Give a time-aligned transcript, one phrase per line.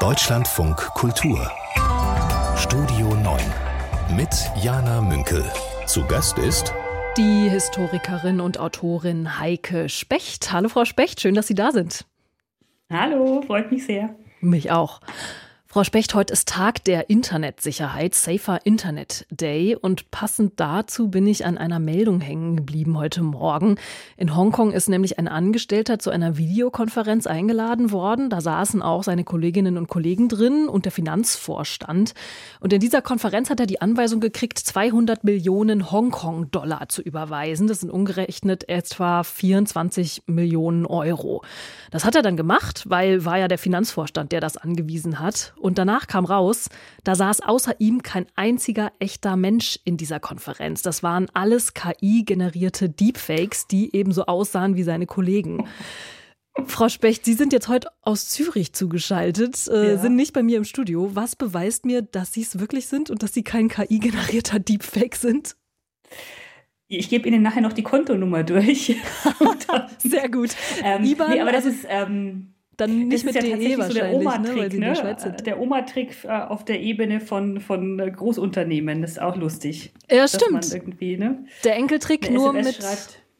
[0.00, 1.50] Deutschlandfunk Kultur
[2.56, 3.38] Studio 9
[4.16, 4.30] mit
[4.62, 5.44] Jana Münkel.
[5.84, 6.72] Zu Gast ist
[7.18, 10.52] die Historikerin und Autorin Heike Specht.
[10.52, 12.06] Hallo Frau Specht, schön, dass Sie da sind.
[12.90, 14.16] Hallo, freut mich sehr.
[14.40, 15.02] Mich auch.
[15.72, 19.76] Frau Specht, heute ist Tag der Internetsicherheit, Safer Internet Day.
[19.80, 23.76] Und passend dazu bin ich an einer Meldung hängen geblieben heute Morgen.
[24.16, 28.30] In Hongkong ist nämlich ein Angestellter zu einer Videokonferenz eingeladen worden.
[28.30, 32.14] Da saßen auch seine Kolleginnen und Kollegen drin und der Finanzvorstand.
[32.58, 37.68] Und in dieser Konferenz hat er die Anweisung gekriegt, 200 Millionen Hongkong-Dollar zu überweisen.
[37.68, 41.44] Das sind umgerechnet etwa 24 Millionen Euro.
[41.92, 45.52] Das hat er dann gemacht, weil war ja der Finanzvorstand, der das angewiesen hat.
[45.60, 46.68] Und danach kam raus,
[47.04, 50.82] da saß außer ihm kein einziger echter Mensch in dieser Konferenz.
[50.82, 55.68] Das waren alles KI-generierte Deepfakes, die ebenso aussahen wie seine Kollegen.
[56.66, 59.98] Frau Specht, Sie sind jetzt heute aus Zürich zugeschaltet, äh, ja.
[59.98, 61.14] sind nicht bei mir im Studio.
[61.14, 65.56] Was beweist mir, dass Sie es wirklich sind und dass Sie kein KI-generierter Deepfake sind?
[66.88, 68.96] Ich gebe Ihnen nachher noch die Kontonummer durch.
[69.98, 70.50] Sehr gut.
[70.82, 71.86] Ähm, IBAN, nee, aber das ist.
[71.88, 74.90] Ähm, dann nicht mit ja DE wahrscheinlich, so der Oma-Trick, ne, weil sie in der
[74.90, 74.96] ne?
[74.96, 75.46] Schweiz sind.
[75.46, 79.92] Der Oma-Trick äh, auf der Ebene von, von äh, Großunternehmen, das ist auch lustig.
[80.10, 80.72] Ja, stimmt.
[81.00, 82.78] Ne, der Enkeltrick nur mit,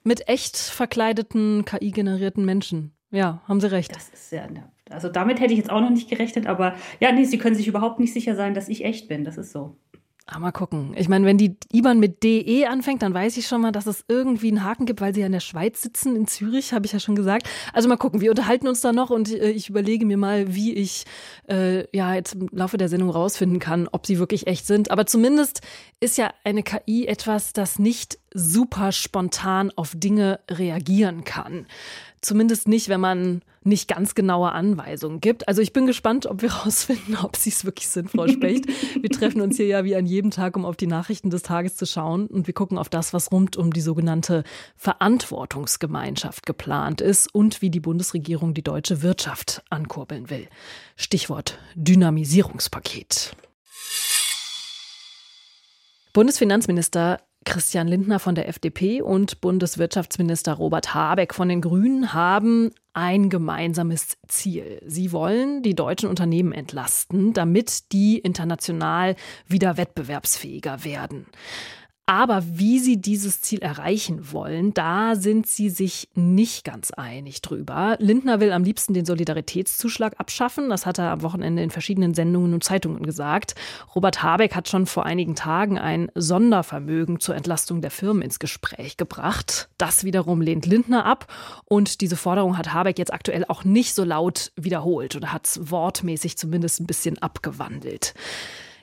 [0.05, 2.93] mit echt verkleideten, KI-generierten Menschen.
[3.11, 3.95] Ja, haben Sie recht.
[3.95, 7.13] Das ist ja, ne, also damit hätte ich jetzt auch noch nicht gerechnet, aber ja,
[7.13, 9.25] nee, Sie können sich überhaupt nicht sicher sein, dass ich echt bin.
[9.25, 9.77] Das ist so.
[10.33, 10.95] Ah, mal gucken.
[10.97, 14.05] Ich meine, wenn die IBAN mit DE anfängt, dann weiß ich schon mal, dass es
[14.07, 16.93] irgendwie einen Haken gibt, weil sie ja in der Schweiz sitzen, in Zürich, habe ich
[16.93, 17.49] ja schon gesagt.
[17.73, 20.73] Also mal gucken, wir unterhalten uns da noch und äh, ich überlege mir mal, wie
[20.73, 21.05] ich
[21.49, 24.93] äh, ja jetzt im Laufe der Sendung rausfinden kann, ob sie wirklich echt sind.
[24.93, 25.63] Aber zumindest
[25.99, 31.67] ist ja eine KI etwas, das nicht super spontan auf Dinge reagieren kann.
[32.23, 35.49] Zumindest nicht, wenn man nicht ganz genaue Anweisungen gibt.
[35.49, 38.67] Also ich bin gespannt, ob wir herausfinden, ob sie es wirklich sind, Frau Specht.
[39.01, 41.77] wir treffen uns hier ja wie an jedem Tag, um auf die Nachrichten des Tages
[41.77, 42.27] zu schauen.
[42.27, 44.45] Und wir gucken auf das, was rund um die sogenannte
[44.77, 50.47] Verantwortungsgemeinschaft geplant ist und wie die Bundesregierung die deutsche Wirtschaft ankurbeln will.
[50.97, 53.35] Stichwort Dynamisierungspaket.
[56.13, 63.31] Bundesfinanzminister Christian Lindner von der FDP und Bundeswirtschaftsminister Robert Habeck von den Grünen haben ein
[63.31, 64.83] gemeinsames Ziel.
[64.87, 71.27] Sie wollen die deutschen Unternehmen entlasten, damit die international wieder wettbewerbsfähiger werden.
[72.11, 77.95] Aber wie sie dieses Ziel erreichen wollen, da sind sie sich nicht ganz einig drüber.
[78.01, 80.71] Lindner will am liebsten den Solidaritätszuschlag abschaffen.
[80.71, 83.55] Das hat er am Wochenende in verschiedenen Sendungen und Zeitungen gesagt.
[83.95, 88.97] Robert Habeck hat schon vor einigen Tagen ein Sondervermögen zur Entlastung der Firmen ins Gespräch
[88.97, 89.69] gebracht.
[89.79, 91.33] Das wiederum lehnt Lindner ab.
[91.67, 95.71] Und diese Forderung hat Habeck jetzt aktuell auch nicht so laut wiederholt oder hat es
[95.71, 98.15] wortmäßig zumindest ein bisschen abgewandelt.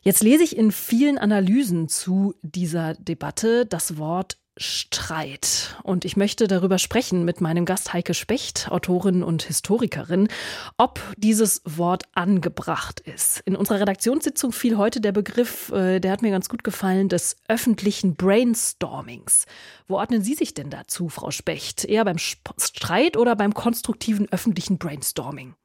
[0.08, 5.76] Jetzt lese ich in vielen Analysen zu dieser Debatte das Wort Streit.
[5.84, 10.30] Und ich möchte darüber sprechen mit meinem Gast Heike Specht, Autorin und Historikerin,
[10.78, 13.42] ob dieses Wort angebracht ist.
[13.42, 17.36] In unserer Redaktionssitzung fiel heute der Begriff, äh, der hat mir ganz gut gefallen, des
[17.50, 19.46] öffentlichen Brainstormings.
[19.90, 21.84] Wo ordnen Sie sich denn dazu, Frau Specht?
[21.84, 25.56] Eher beim Streit oder beim konstruktiven öffentlichen Brainstorming?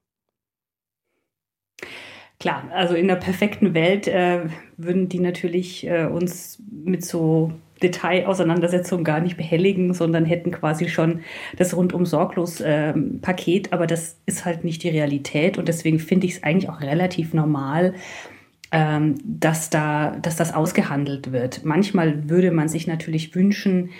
[2.42, 4.40] Klar, also in der perfekten Welt äh,
[4.76, 11.20] würden die natürlich äh, uns mit so Detailauseinandersetzungen gar nicht behelligen, sondern hätten quasi schon
[11.56, 13.72] das rundum sorglos äh, Paket.
[13.72, 17.32] Aber das ist halt nicht die Realität und deswegen finde ich es eigentlich auch relativ
[17.32, 17.94] normal,
[18.72, 21.64] ähm, dass da, dass das ausgehandelt wird.
[21.64, 23.90] Manchmal würde man sich natürlich wünschen,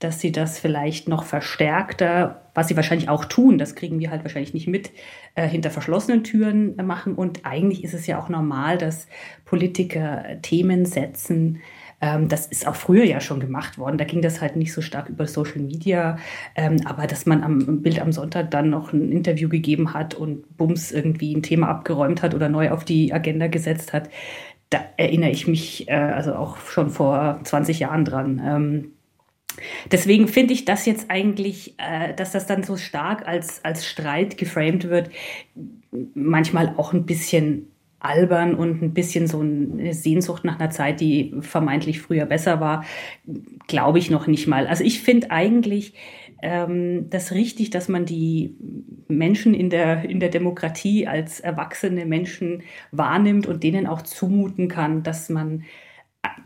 [0.00, 4.24] dass sie das vielleicht noch verstärkter, was sie wahrscheinlich auch tun, das kriegen wir halt
[4.24, 4.90] wahrscheinlich nicht mit,
[5.34, 7.14] äh, hinter verschlossenen Türen äh, machen.
[7.14, 9.06] Und eigentlich ist es ja auch normal, dass
[9.44, 11.60] Politiker Themen setzen.
[12.00, 13.98] Ähm, das ist auch früher ja schon gemacht worden.
[13.98, 16.16] Da ging das halt nicht so stark über Social Media.
[16.56, 20.56] Ähm, aber dass man am Bild am Sonntag dann noch ein Interview gegeben hat und
[20.56, 24.08] Bums irgendwie ein Thema abgeräumt hat oder neu auf die Agenda gesetzt hat,
[24.70, 28.92] da erinnere ich mich äh, also auch schon vor 20 Jahren dran.
[29.90, 34.38] Deswegen finde ich das jetzt eigentlich, äh, dass das dann so stark als, als Streit
[34.38, 35.10] geframed wird,
[36.14, 37.68] manchmal auch ein bisschen
[38.00, 42.84] albern und ein bisschen so eine Sehnsucht nach einer Zeit, die vermeintlich früher besser war,
[43.66, 44.66] glaube ich noch nicht mal.
[44.66, 45.92] Also ich finde eigentlich
[46.42, 48.56] ähm, das richtig, dass man die
[49.08, 55.02] Menschen in der, in der Demokratie als erwachsene Menschen wahrnimmt und denen auch zumuten kann,
[55.02, 55.64] dass man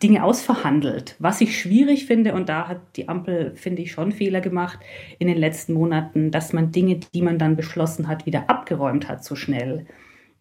[0.04, 1.16] Dinge ausverhandelt.
[1.18, 4.78] Was ich schwierig finde, und da hat die Ampel, finde ich, schon Fehler gemacht
[5.18, 9.24] in den letzten Monaten, dass man Dinge, die man dann beschlossen hat, wieder abgeräumt hat
[9.24, 9.86] so schnell.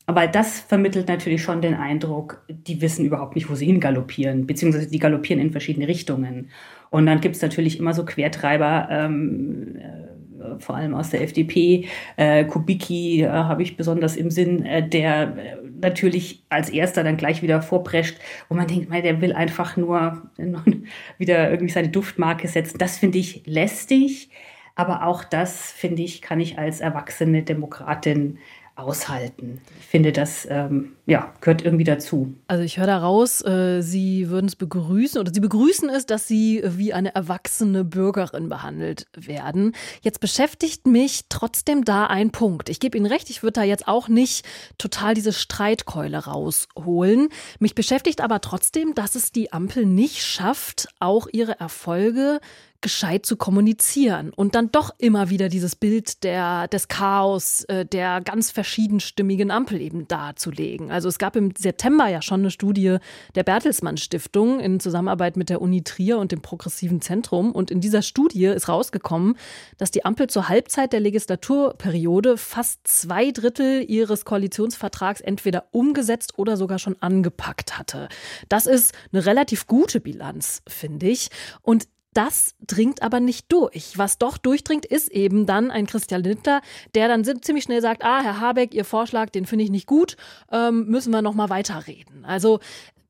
[0.05, 4.89] aber das vermittelt natürlich schon den Eindruck, die wissen überhaupt nicht, wo sie hingaloppieren, beziehungsweise
[4.89, 6.49] die galoppieren in verschiedene Richtungen.
[6.89, 11.87] Und dann gibt es natürlich immer so Quertreiber, ähm, äh, vor allem aus der FDP.
[12.17, 17.17] Äh, Kubicki äh, habe ich besonders im Sinn, äh, der äh, natürlich als erster dann
[17.17, 18.17] gleich wieder vorprescht,
[18.49, 20.23] wo man denkt, der will einfach nur
[21.17, 22.77] wieder irgendwie seine Duftmarke setzen.
[22.77, 24.29] Das finde ich lästig.
[24.75, 28.39] Aber auch das, finde ich, kann ich als erwachsene Demokratin
[28.75, 29.61] aushalten.
[29.79, 32.33] Ich finde, das ähm, ja, gehört irgendwie dazu.
[32.47, 36.63] Also ich höre daraus, äh, Sie würden es begrüßen oder Sie begrüßen es, dass Sie
[36.65, 39.75] wie eine erwachsene Bürgerin behandelt werden.
[40.01, 42.69] Jetzt beschäftigt mich trotzdem da ein Punkt.
[42.69, 44.45] Ich gebe Ihnen recht, ich würde da jetzt auch nicht
[44.79, 47.29] total diese Streitkeule rausholen.
[47.59, 52.39] Mich beschäftigt aber trotzdem, dass es die Ampel nicht schafft, auch ihre Erfolge
[52.83, 58.21] gescheit zu kommunizieren und dann doch immer wieder dieses Bild der, des Chaos, äh, der
[58.21, 60.91] ganz verschiedenstimmigen Ampel eben darzulegen.
[60.91, 62.97] Also es gab im September ja schon eine Studie
[63.33, 67.81] der Bertelsmann Stiftung in Zusammenarbeit mit der Uni Trier und dem Progressiven Zentrum und in
[67.81, 69.35] dieser Studie ist rausgekommen,
[69.77, 76.57] dass die Ampel zur Halbzeit der Legislaturperiode fast zwei Drittel ihres Koalitionsvertrags entweder umgesetzt oder
[76.57, 78.09] sogar schon angepackt hatte.
[78.49, 81.29] Das ist eine relativ gute Bilanz, finde ich.
[81.61, 83.97] Und das dringt aber nicht durch.
[83.97, 86.61] Was doch durchdringt, ist eben dann ein Christian Lindner,
[86.95, 90.17] der dann ziemlich schnell sagt, ah, Herr Habeck, Ihr Vorschlag, den finde ich nicht gut,
[90.51, 92.25] ähm, müssen wir noch mal weiterreden.
[92.25, 92.59] Also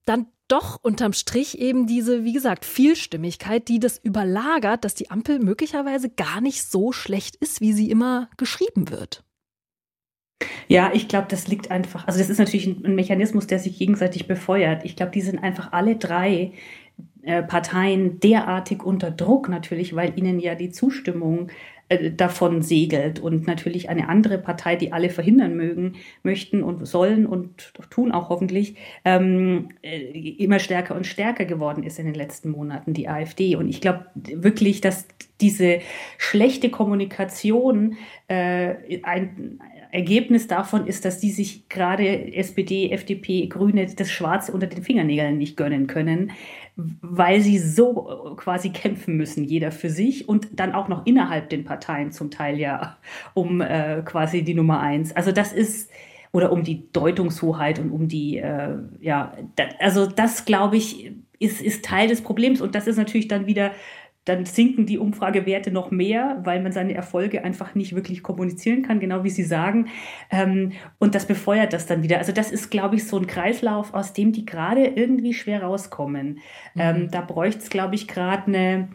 [0.06, 5.40] dann doch unterm Strich eben diese, wie gesagt, Vielstimmigkeit, die das überlagert, dass die Ampel
[5.40, 9.24] möglicherweise gar nicht so schlecht ist, wie sie immer geschrieben wird.
[10.68, 14.28] Ja, ich glaube, das liegt einfach, also das ist natürlich ein Mechanismus, der sich gegenseitig
[14.28, 14.84] befeuert.
[14.86, 16.54] Ich glaube, die sind einfach alle drei
[17.48, 21.50] Parteien derartig unter Druck natürlich, weil ihnen ja die Zustimmung
[21.90, 27.26] äh, davon segelt und natürlich eine andere Partei, die alle verhindern mögen, möchten und sollen
[27.26, 28.76] und tun auch hoffentlich,
[29.06, 33.56] ähm, äh, immer stärker und stärker geworden ist in den letzten Monaten, die AfD.
[33.56, 35.08] Und ich glaube wirklich, dass
[35.42, 35.80] diese
[36.18, 37.98] schlechte Kommunikation
[38.28, 39.60] äh, ein,
[39.94, 45.38] Ergebnis davon ist, dass die sich gerade SPD, FDP, Grüne das Schwarze unter den Fingernägeln
[45.38, 46.32] nicht gönnen können,
[46.76, 51.50] weil sie so äh, quasi kämpfen müssen, jeder für sich und dann auch noch innerhalb
[51.50, 52.98] den Parteien zum Teil ja
[53.34, 55.16] um äh, quasi die Nummer eins.
[55.16, 55.90] Also das ist
[56.32, 61.62] oder um die Deutungshoheit und um die, äh, ja, da, also das glaube ich ist,
[61.62, 63.72] ist Teil des Problems und das ist natürlich dann wieder
[64.26, 69.00] dann sinken die Umfragewerte noch mehr, weil man seine Erfolge einfach nicht wirklich kommunizieren kann,
[69.00, 69.90] genau wie Sie sagen.
[70.32, 72.20] Ähm, und das befeuert das dann wieder.
[72.20, 76.40] Also das ist, glaube ich, so ein Kreislauf, aus dem die gerade irgendwie schwer rauskommen.
[76.74, 76.82] Mhm.
[76.82, 78.90] Ähm, da bräuchte es, glaube ich, gerade eine,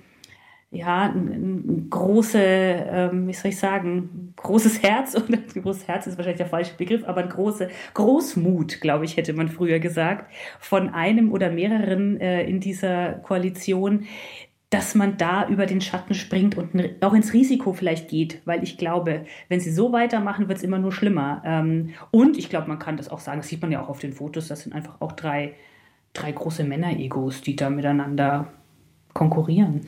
[0.70, 6.38] ja, ein, große, ähm, wie soll ich sagen, großes Herz, oder großes Herz ist wahrscheinlich
[6.38, 11.32] der falsche Begriff, aber ein große Großmut, glaube ich, hätte man früher gesagt, von einem
[11.32, 14.06] oder mehreren äh, in dieser Koalition,
[14.70, 18.76] dass man da über den Schatten springt und auch ins Risiko vielleicht geht, weil ich
[18.76, 21.42] glaube, wenn sie so weitermachen, wird es immer nur schlimmer.
[21.44, 24.00] Ähm, und ich glaube, man kann das auch sagen, das sieht man ja auch auf
[24.00, 25.54] den Fotos, das sind einfach auch drei,
[26.12, 28.52] drei große Männer-Egos, die da miteinander
[29.14, 29.86] konkurrieren.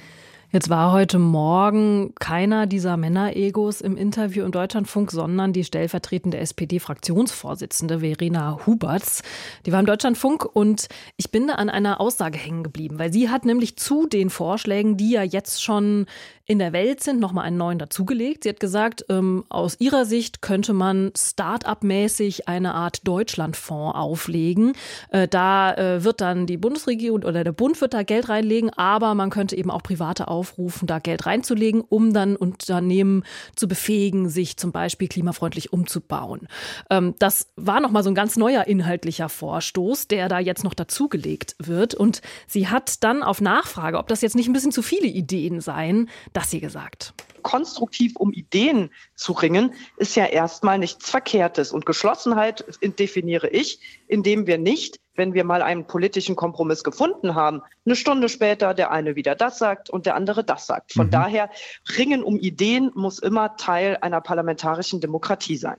[0.52, 8.00] Jetzt war heute Morgen keiner dieser Männer-Egos im Interview im Deutschlandfunk, sondern die stellvertretende SPD-Fraktionsvorsitzende
[8.00, 9.22] Verena Huberts.
[9.64, 13.28] Die war im Deutschlandfunk und ich bin da an einer Aussage hängen geblieben, weil sie
[13.28, 16.06] hat nämlich zu den Vorschlägen, die ja jetzt schon
[16.50, 18.42] in der Welt sind, nochmal einen neuen dazugelegt.
[18.42, 24.72] Sie hat gesagt, ähm, aus ihrer Sicht könnte man Start-up-mäßig eine Art Deutschlandfonds auflegen.
[25.10, 29.14] Äh, da äh, wird dann die Bundesregierung oder der Bund wird da Geld reinlegen, aber
[29.14, 33.22] man könnte eben auch private aufrufen, da Geld reinzulegen, um dann Unternehmen
[33.54, 36.48] zu befähigen, sich zum Beispiel klimafreundlich umzubauen.
[36.90, 41.54] Ähm, das war nochmal so ein ganz neuer inhaltlicher Vorstoß, der da jetzt noch dazugelegt
[41.60, 41.94] wird.
[41.94, 45.60] Und sie hat dann auf Nachfrage, ob das jetzt nicht ein bisschen zu viele Ideen
[45.60, 46.08] seien,
[46.40, 47.12] das sie gesagt.
[47.42, 51.70] Konstruktiv um Ideen zu ringen, ist ja erstmal nichts Verkehrtes.
[51.70, 52.64] Und Geschlossenheit
[52.98, 58.30] definiere ich, indem wir nicht, wenn wir mal einen politischen Kompromiss gefunden haben, eine Stunde
[58.30, 60.94] später der eine wieder das sagt und der andere das sagt.
[60.94, 61.10] Von mhm.
[61.10, 61.50] daher,
[61.98, 65.76] Ringen um Ideen muss immer Teil einer parlamentarischen Demokratie sein.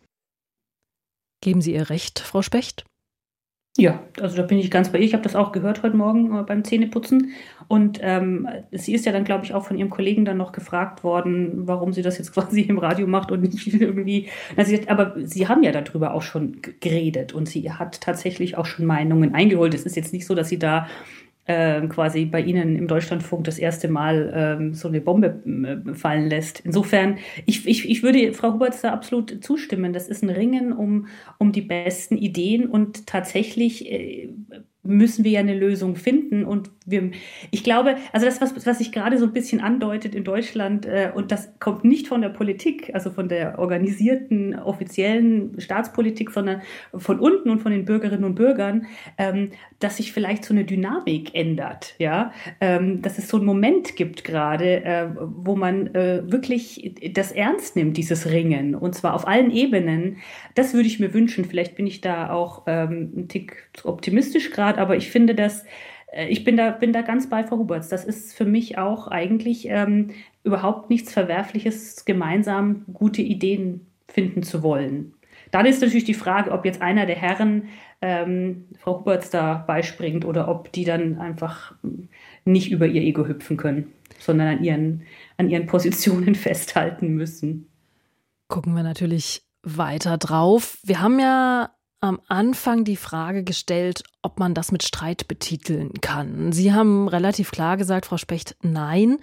[1.42, 2.86] Geben Sie ihr Recht, Frau Specht?
[3.78, 5.06] Ja, also da bin ich ganz bei ihr.
[5.06, 7.32] Ich habe das auch gehört heute Morgen äh, beim Zähneputzen.
[7.70, 11.06] Und ähm, sie ist ja dann, glaube ich, auch von ihrem Kollegen dann noch gefragt
[11.06, 14.28] worden, warum sie das jetzt quasi im Radio macht und nicht irgendwie.
[14.58, 18.86] Also, aber sie haben ja darüber auch schon geredet und sie hat tatsächlich auch schon
[18.86, 19.74] Meinungen eingeholt.
[19.74, 20.88] Es ist jetzt nicht so, dass sie da
[21.46, 26.30] äh, quasi bei Ihnen im Deutschlandfunk das erste Mal ähm, so eine Bombe äh, fallen
[26.30, 26.62] lässt.
[26.62, 29.94] Insofern, ich, ich, ich würde Frau Huberts da absolut zustimmen.
[29.94, 31.08] Das ist ein Ringen um,
[31.40, 34.30] um die besten Ideen und tatsächlich äh,
[34.84, 36.44] müssen wir ja eine Lösung finden.
[36.44, 37.12] Und wir,
[37.52, 41.12] ich glaube, also das, was, was sich gerade so ein bisschen andeutet in Deutschland, äh,
[41.14, 46.62] und das kommt nicht von der Politik, also von der organisierten, offiziellen Staatspolitik, sondern
[46.96, 51.36] von unten und von den Bürgerinnen und Bürgern, ähm, dass sich vielleicht so eine Dynamik
[51.36, 56.96] ändert, ja, ähm, dass es so einen Moment gibt gerade, äh, wo man äh, wirklich
[57.14, 60.18] das ernst nimmt, dieses Ringen, und zwar auf allen Ebenen.
[60.56, 61.46] Das würde ich mir wünschen.
[61.46, 65.64] Vielleicht bin ich da auch ähm, ein Tick optimistisch gerade aber ich finde das,
[66.12, 67.90] äh, ich bin da, bin da ganz bei Frau Huberts.
[67.90, 70.12] Das ist für mich auch eigentlich ähm,
[70.44, 75.14] überhaupt nichts Verwerfliches, gemeinsam gute Ideen finden zu wollen.
[75.52, 77.70] Dann ist natürlich die Frage, ob jetzt einer der Herren
[78.02, 81.76] ähm, Frau Huberts da beispringt oder ob die dann einfach
[82.46, 85.04] nicht über ihr Ego hüpfen können, sondern an ihren,
[85.38, 87.68] an ihren Positionen festhalten müssen.
[88.48, 90.78] Gucken wir natürlich weiter drauf.
[90.84, 91.70] Wir haben ja
[92.02, 96.52] am Anfang die Frage gestellt, ob man das mit Streit betiteln kann.
[96.52, 99.20] Sie haben relativ klar gesagt, Frau Specht, nein.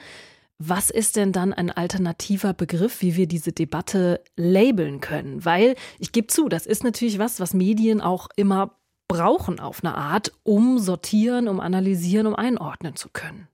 [0.60, 5.44] Was ist denn dann ein alternativer Begriff, wie wir diese Debatte labeln können?
[5.44, 8.76] Weil ich gebe zu, das ist natürlich was, was Medien auch immer
[9.08, 13.48] brauchen auf eine Art, um sortieren, um analysieren, um einordnen zu können.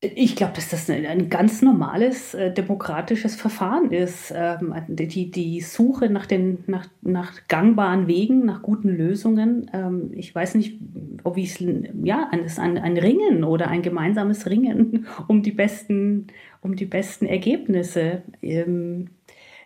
[0.00, 4.32] Ich glaube, dass das ein, ein ganz normales äh, demokratisches Verfahren ist.
[4.32, 9.68] Ähm, die, die Suche nach, den, nach, nach gangbaren Wegen, nach guten Lösungen.
[9.72, 10.78] Ähm, ich weiß nicht,
[11.24, 11.66] ob ich es,
[12.04, 16.28] ja, ein, ein Ringen oder ein gemeinsames Ringen um die besten,
[16.60, 18.22] um die besten Ergebnisse.
[18.40, 19.17] Ähm, äh,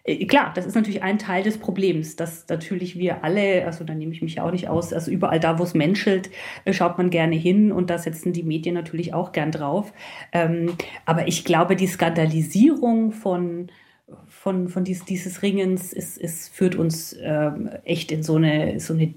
[0.05, 4.13] klar, das ist natürlich ein Teil des Problems, dass natürlich wir alle, also da nehme
[4.13, 6.31] ich mich ja auch nicht aus, also überall da, wo es menschelt,
[6.65, 9.93] äh, schaut man gerne hin und da setzen die Medien natürlich auch gern drauf.
[10.33, 10.75] Ähm,
[11.07, 13.71] aber ich glaube, die Skandalisierung von
[14.29, 17.51] von, von dies, dieses Ringens ist, ist, führt uns äh,
[17.85, 19.15] echt in so eine, so eine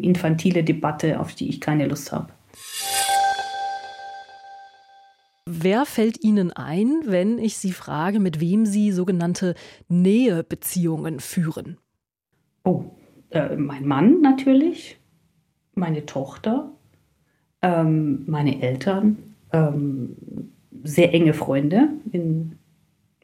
[0.00, 2.28] infantile Debatte, auf die ich keine Lust habe.
[5.50, 9.54] Wer fällt Ihnen ein, wenn ich Sie frage, mit wem Sie sogenannte
[9.88, 11.78] Nähebeziehungen führen?
[12.64, 12.84] Oh,
[13.30, 15.00] äh, mein Mann natürlich,
[15.74, 16.70] meine Tochter,
[17.62, 20.16] ähm, meine Eltern, ähm,
[20.84, 22.58] sehr enge Freunde in,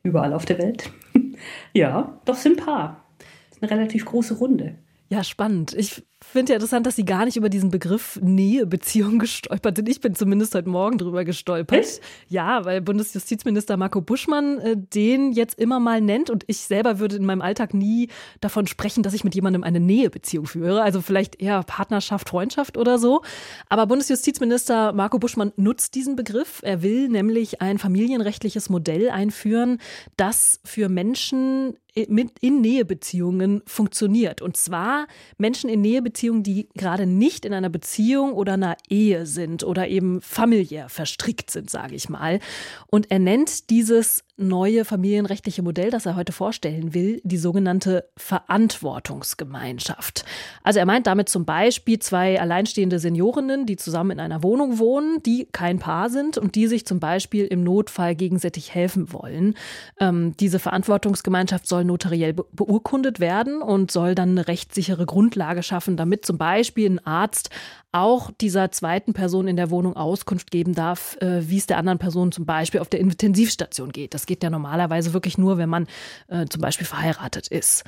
[0.03, 0.91] überall auf der Welt.
[1.75, 3.05] ja, doch sind ein paar.
[3.19, 4.77] Das ist eine relativ große Runde.
[5.11, 5.75] Ja, spannend.
[5.75, 9.89] Ich finde ja interessant, dass Sie gar nicht über diesen Begriff Nähebeziehung gestolpert sind.
[9.89, 11.79] Ich bin zumindest heute Morgen drüber gestolpert.
[11.79, 12.01] Echt?
[12.29, 17.17] Ja, weil Bundesjustizminister Marco Buschmann äh, den jetzt immer mal nennt und ich selber würde
[17.17, 18.09] in meinem Alltag nie
[18.41, 20.83] davon sprechen, dass ich mit jemandem eine Nähebeziehung führe.
[20.83, 23.21] Also vielleicht eher Partnerschaft, Freundschaft oder so.
[23.69, 26.61] Aber Bundesjustizminister Marco Buschmann nutzt diesen Begriff.
[26.63, 29.79] Er will nämlich ein familienrechtliches Modell einführen,
[30.17, 34.43] das für Menschen in Nähebeziehungen funktioniert.
[34.43, 35.07] Und zwar
[35.39, 40.21] Menschen in Nähebeziehungen, die gerade nicht in einer Beziehung oder einer Ehe sind oder eben
[40.21, 42.41] familiär verstrickt sind, sage ich mal.
[42.89, 50.25] Und er nennt dieses neue familienrechtliche Modell, das er heute vorstellen will, die sogenannte Verantwortungsgemeinschaft.
[50.63, 55.23] Also er meint damit zum Beispiel zwei alleinstehende Seniorinnen, die zusammen in einer Wohnung wohnen,
[55.25, 59.55] die kein Paar sind und die sich zum Beispiel im Notfall gegenseitig helfen wollen.
[60.01, 65.97] Ähm, diese Verantwortungsgemeinschaft soll notariell be beurkundet werden und soll dann eine rechtssichere Grundlage schaffen,
[65.97, 67.51] damit zum Beispiel ein Arzt
[67.95, 72.01] auch dieser zweiten Person in der Wohnung Auskunft geben darf, äh, wie es der anderen
[72.01, 74.15] Person zum Beispiel auf der Intensivstation geht.
[74.15, 75.87] Das geht ja normalerweise wirklich nur, wenn man
[76.29, 77.85] äh, zum Beispiel verheiratet ist.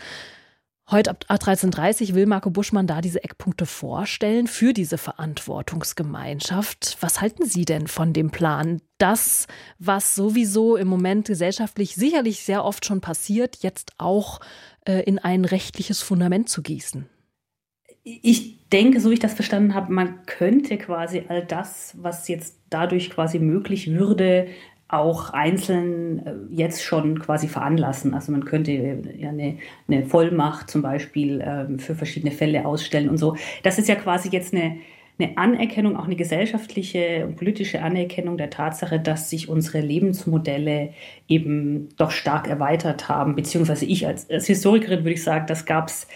[0.89, 6.99] Heute ab 13.30 will Marco Buschmann da diese Eckpunkte vorstellen für diese Verantwortungsgemeinschaft.
[7.01, 9.49] Was halten Sie denn von dem Plan, das,
[9.81, 14.39] was sowieso im Moment gesellschaftlich sicherlich sehr oft schon passiert, jetzt auch
[14.87, 17.09] äh, in ein rechtliches Fundament zu gießen?
[18.05, 22.61] Ich denke, so wie ich das verstanden habe, man könnte quasi all das, was jetzt
[22.71, 24.47] dadurch quasi möglich würde,
[24.89, 28.15] auch einzeln äh, jetzt schon quasi veranlassen.
[28.15, 33.19] Also man könnte ja eine, eine Vollmacht zum Beispiel ähm, für verschiedene Fälle ausstellen und
[33.19, 33.37] so.
[33.65, 34.79] Das ist ja quasi jetzt eine,
[35.19, 40.91] eine Anerkennung, auch eine gesellschaftliche und politische Anerkennung der Tatsache, dass sich unsere Lebensmodelle
[41.27, 43.35] eben doch stark erweitert haben.
[43.35, 46.07] Beziehungsweise ich als, als Historikerin würde ich sagen, das gab es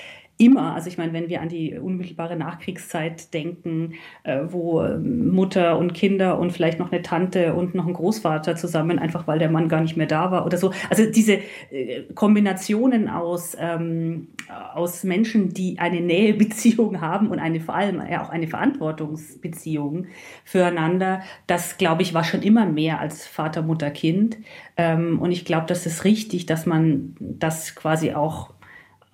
[0.40, 5.78] immer, also ich meine, wenn wir an die unmittelbare Nachkriegszeit denken, äh, wo ähm, Mutter
[5.78, 9.50] und Kinder und vielleicht noch eine Tante und noch ein Großvater zusammen, einfach weil der
[9.50, 10.72] Mann gar nicht mehr da war oder so.
[10.88, 14.28] Also diese äh, Kombinationen aus, ähm,
[14.74, 20.06] aus Menschen, die eine Nähebeziehung haben und eine vor allem ja auch eine Verantwortungsbeziehung
[20.44, 24.38] füreinander, das glaube ich war schon immer mehr als Vater, Mutter, Kind.
[24.78, 28.54] Ähm, und ich glaube, das ist richtig, dass man das quasi auch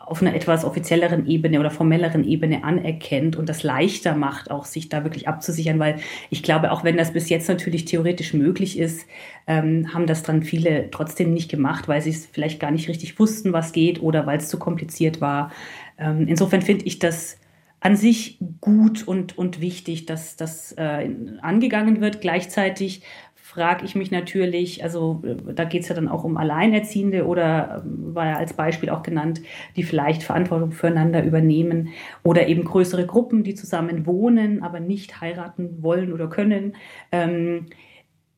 [0.06, 4.88] auf einer etwas offizielleren Ebene oder formelleren Ebene anerkennt und das leichter macht, auch sich
[4.88, 5.96] da wirklich abzusichern, weil
[6.30, 9.06] ich glaube, auch wenn das bis jetzt natürlich theoretisch möglich ist,
[9.48, 13.18] ähm, haben das dann viele trotzdem nicht gemacht, weil sie es vielleicht gar nicht richtig
[13.18, 15.50] wussten, was geht oder weil es zu kompliziert war.
[15.98, 17.38] Ähm, insofern finde ich das
[17.80, 21.10] an sich gut und, und wichtig, dass das äh,
[21.42, 22.20] angegangen wird.
[22.20, 23.02] Gleichzeitig
[23.56, 27.82] frage ich mich natürlich, also äh, da geht es ja dann auch um Alleinerziehende oder
[27.84, 29.40] ähm, war ja als Beispiel auch genannt,
[29.76, 31.88] die vielleicht Verantwortung füreinander übernehmen
[32.22, 36.76] oder eben größere Gruppen, die zusammen wohnen, aber nicht heiraten wollen oder können.
[37.10, 37.66] Ähm,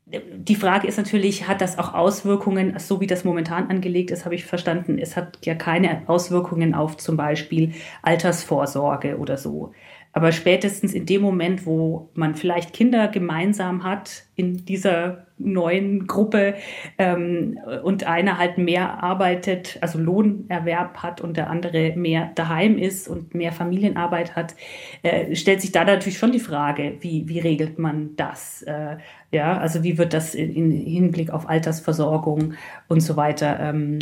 [0.06, 4.36] die Frage ist natürlich, hat das auch Auswirkungen, so wie das momentan angelegt ist, habe
[4.36, 7.72] ich verstanden, es hat ja keine Auswirkungen auf zum Beispiel
[8.02, 9.72] Altersvorsorge oder so.
[10.12, 16.54] Aber spätestens in dem Moment, wo man vielleicht Kinder gemeinsam hat in dieser neuen Gruppe
[16.98, 23.08] ähm, und einer halt mehr arbeitet, also Lohnerwerb hat und der andere mehr daheim ist
[23.08, 24.54] und mehr Familienarbeit hat,
[25.02, 28.62] äh, stellt sich da natürlich schon die Frage, wie, wie regelt man das?
[28.62, 28.96] Äh,
[29.30, 32.54] ja, also wie wird das in, in Hinblick auf Altersversorgung
[32.88, 33.98] und so weiter ähm,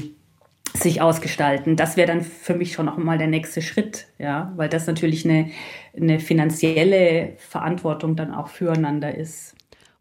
[0.74, 1.76] sich ausgestalten.
[1.76, 5.24] Das wäre dann für mich schon noch mal der nächste Schritt, ja, weil das natürlich
[5.24, 5.50] eine,
[5.96, 9.55] eine finanzielle Verantwortung dann auch füreinander ist.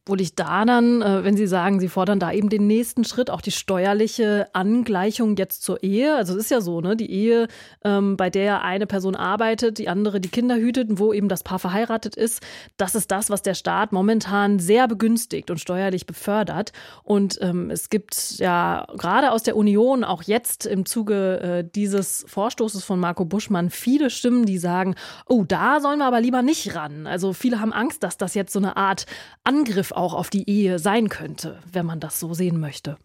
[0.08, 3.32] Obwohl ich da dann, äh, wenn Sie sagen, Sie fordern da eben den nächsten Schritt,
[3.32, 6.16] auch die steuerliche Angleichung jetzt zur Ehe.
[6.16, 7.48] Also es ist ja so, ne, die Ehe,
[7.84, 11.58] ähm, bei der eine Person arbeitet, die andere die Kinder hütet, wo eben das Paar
[11.58, 12.44] verheiratet ist,
[12.78, 16.72] das ist das, was der Staat momentan sehr begünstigt und steuerlich befördert.
[17.02, 22.26] Und ähm, es gibt ja gerade aus der Union, auch jetzt im Zuge äh, dieses
[22.28, 24.94] Vorstoßes von Marco Buschmann, viele Stimmen, die sagen,
[25.26, 27.08] oh, da sollen wir aber lieber nicht ran.
[27.08, 29.08] Also viele haben Angst, dass das jetzt so eine Art
[29.44, 32.98] Angriff auch auf die Ehe sein könnte, wenn man das so sehen möchte.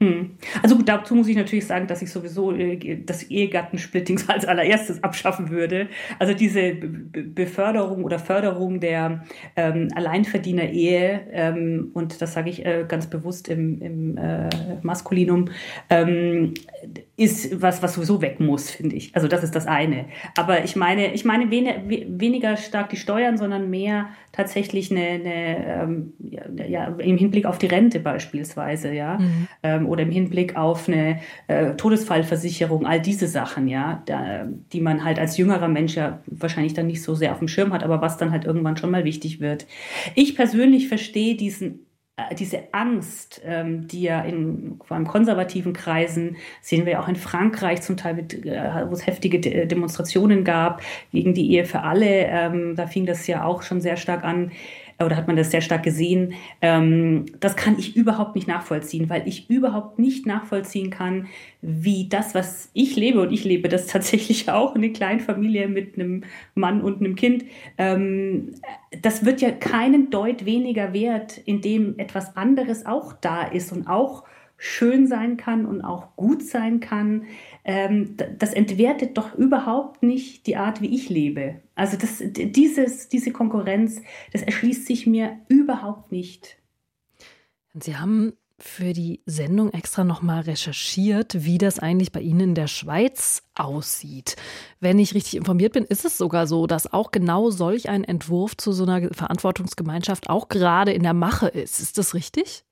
[0.00, 0.36] Hm.
[0.60, 5.50] Also dazu muss ich natürlich sagen, dass ich sowieso äh, das Ehegattensplitting als allererstes abschaffen
[5.50, 5.88] würde.
[6.18, 9.24] Also diese Beförderung oder Förderung der
[9.54, 14.48] ähm, Alleinverdiener-Ehe, ähm, und das sage ich äh, ganz bewusst im, im äh,
[14.82, 15.50] Maskulinum,
[15.88, 16.54] ähm,
[17.16, 19.14] ist was, was sowieso weg muss, finde ich.
[19.14, 20.06] Also das ist das eine.
[20.36, 25.82] Aber ich meine, ich meine wen, weniger stark die Steuern, sondern mehr tatsächlich eine, eine
[25.82, 26.12] ähm,
[26.68, 29.48] ja, im Hinblick auf die Rente beispielsweise, ja, mhm.
[29.62, 35.04] ähm, oder im Hinblick auf eine äh, Todesfallversicherung, all diese Sachen, ja, da, die man
[35.04, 38.00] halt als jüngerer Mensch ja wahrscheinlich dann nicht so sehr auf dem Schirm hat, aber
[38.00, 39.66] was dann halt irgendwann schon mal wichtig wird.
[40.16, 41.83] Ich persönlich verstehe diesen
[42.38, 47.16] diese Angst, ähm, die ja in vor allem konservativen Kreisen, sehen wir ja auch in
[47.16, 51.80] Frankreich zum Teil, mit, äh, wo es heftige De Demonstrationen gab gegen die Ehe für
[51.80, 54.52] alle, ähm, da fing das ja auch schon sehr stark an,
[54.98, 56.34] oder hat man das sehr stark gesehen.
[56.60, 61.26] Ähm, das kann ich überhaupt nicht nachvollziehen, weil ich überhaupt nicht nachvollziehen kann,
[61.62, 66.24] wie das, was ich lebe, und ich lebe das tatsächlich auch, eine Kleinfamilie mit einem
[66.54, 67.44] Mann und einem Kind,
[67.78, 68.54] ähm,
[69.02, 74.24] das wird ja keinen Deut weniger wert, indem etwas anderes auch da ist und auch
[74.56, 77.26] schön sein kann und auch gut sein kann
[77.64, 81.62] ähm, das entwertet doch überhaupt nicht die Art, wie ich lebe.
[81.74, 86.58] Also das, dieses, diese Konkurrenz, das erschließt sich mir überhaupt nicht.
[87.72, 92.68] Sie haben für die Sendung extra nochmal recherchiert, wie das eigentlich bei Ihnen in der
[92.68, 94.36] Schweiz aussieht.
[94.78, 98.56] Wenn ich richtig informiert bin, ist es sogar so, dass auch genau solch ein Entwurf
[98.56, 101.80] zu so einer Verantwortungsgemeinschaft auch gerade in der Mache ist.
[101.80, 102.63] Ist das richtig?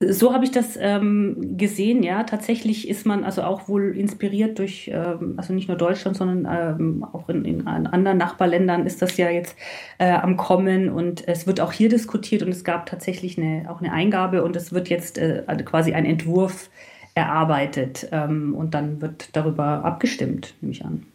[0.00, 2.24] So habe ich das ähm, gesehen, ja.
[2.24, 6.48] Tatsächlich ist man also auch wohl inspiriert durch, ähm, also nicht nur Deutschland, sondern
[6.80, 9.56] ähm, auch in, in, anderen Nachbarländern ist das ja jetzt
[9.98, 13.80] äh, am Kommen und es wird auch hier diskutiert und es gab tatsächlich eine, auch
[13.80, 16.70] eine Eingabe und es wird jetzt äh, also quasi ein Entwurf
[17.14, 21.06] erarbeitet ähm, und dann wird darüber abgestimmt, nehme ich an.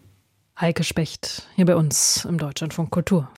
[0.60, 3.30] Heike Specht hier bei uns im Deutschlandfunk Kultur.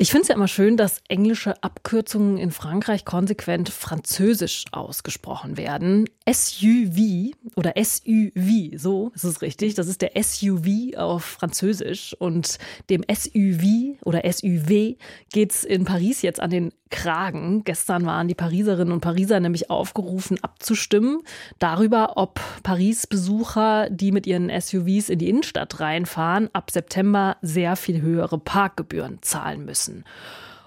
[0.00, 6.08] Ich finde es ja immer schön, dass englische Abkürzungen in Frankreich konsequent französisch ausgesprochen werden.
[6.30, 9.74] SUV oder SUV, so ist es richtig.
[9.74, 12.14] Das ist der SUV auf Französisch.
[12.20, 12.58] Und
[12.90, 14.96] dem SUV oder SUV
[15.32, 17.64] geht es in Paris jetzt an den Kragen.
[17.64, 21.20] Gestern waren die Pariserinnen und Pariser nämlich aufgerufen, abzustimmen
[21.58, 28.00] darüber, ob Paris-Besucher, die mit ihren SUVs in die Innenstadt reinfahren, ab September sehr viel
[28.00, 29.87] höhere Parkgebühren zahlen müssen.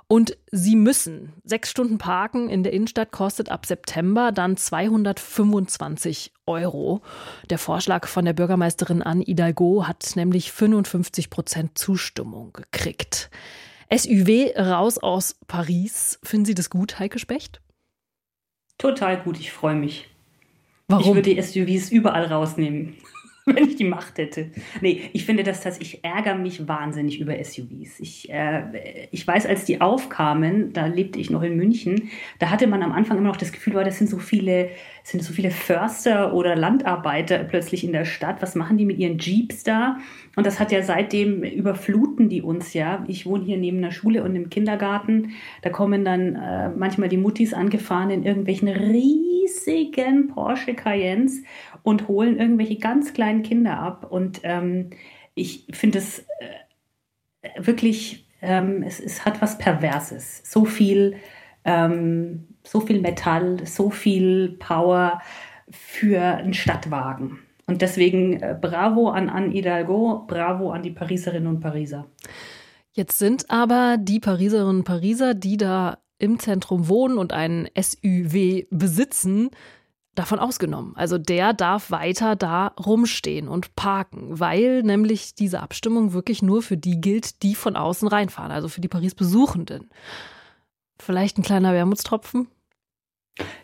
[0.08, 1.32] Und sie müssen.
[1.46, 7.02] Sechs Stunden Parken in der Innenstadt kostet ab September dann 225 Euro.
[7.50, 13.30] Der Vorschlag von der Bürgermeisterin Anne Hidalgo hat nämlich 55 Prozent Zustimmung gekriegt.
[13.90, 16.20] SUV raus aus Paris.
[16.24, 17.62] Finden Sie das gut, Heike Specht?
[18.78, 20.10] Total gut, ich freue mich.
[20.88, 21.04] Warum?
[21.04, 22.96] Ich würde die SUVs überall rausnehmen,
[23.46, 24.52] wenn ich die Macht hätte.
[24.82, 28.00] Nee, ich finde das tatsächlich, ich ärgere mich wahnsinnig über SUVs.
[28.00, 32.68] Ich, äh, ich weiß, als die aufkamen, da lebte ich noch in München, da hatte
[32.68, 34.70] man am Anfang immer noch das Gefühl, das sind so viele,
[35.04, 38.42] sind so viele Förster oder Landarbeiter plötzlich in der Stadt.
[38.42, 39.98] Was machen die mit ihren Jeeps da?
[40.36, 43.04] Und das hat ja seitdem überfluten die uns ja.
[43.08, 45.32] Ich wohne hier neben einer Schule und im Kindergarten.
[45.62, 51.44] Da kommen dann äh, manchmal die Muttis angefahren in irgendwelchen riesigen Porsche Cayennes
[51.84, 54.08] und holen irgendwelche ganz kleinen Kinder ab.
[54.10, 54.92] Und ähm,
[55.34, 60.42] ich finde es äh, wirklich, ähm, es, es hat was Perverses.
[60.44, 61.16] So viel,
[61.66, 65.22] ähm, so viel Metall, so viel Power
[65.70, 67.40] für einen Stadtwagen.
[67.68, 72.08] Und deswegen äh, bravo an Anne Hidalgo, bravo an die Pariserinnen und Pariser.
[72.92, 78.68] Jetzt sind aber die Pariserinnen und Pariser, die da im Zentrum wohnen und einen SUV
[78.70, 79.50] besitzen,
[80.16, 80.94] davon ausgenommen.
[80.96, 86.78] Also der darf weiter da rumstehen und parken, weil nämlich diese Abstimmung wirklich nur für
[86.78, 89.90] die gilt, die von außen reinfahren, also für die Paris-Besuchenden.
[91.00, 92.48] Vielleicht ein kleiner Wermutstropfen?